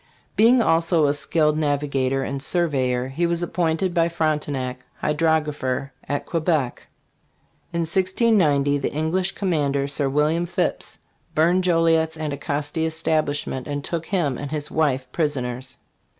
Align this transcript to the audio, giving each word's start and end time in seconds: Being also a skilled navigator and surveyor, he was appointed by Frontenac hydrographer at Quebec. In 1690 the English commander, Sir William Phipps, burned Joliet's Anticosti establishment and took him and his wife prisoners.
Being 0.35 0.63
also 0.63 1.05
a 1.05 1.13
skilled 1.13 1.59
navigator 1.59 2.23
and 2.23 2.41
surveyor, 2.41 3.09
he 3.09 3.27
was 3.27 3.43
appointed 3.43 3.93
by 3.93 4.09
Frontenac 4.09 4.79
hydrographer 4.97 5.93
at 6.09 6.25
Quebec. 6.25 6.87
In 7.71 7.81
1690 7.81 8.79
the 8.79 8.91
English 8.91 9.33
commander, 9.33 9.87
Sir 9.87 10.09
William 10.09 10.47
Phipps, 10.47 10.97
burned 11.35 11.63
Joliet's 11.63 12.17
Anticosti 12.17 12.87
establishment 12.87 13.67
and 13.67 13.83
took 13.83 14.07
him 14.07 14.39
and 14.39 14.49
his 14.49 14.71
wife 14.71 15.07
prisoners. 15.11 15.77